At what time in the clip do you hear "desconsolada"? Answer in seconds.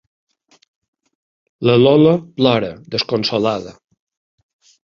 2.97-3.79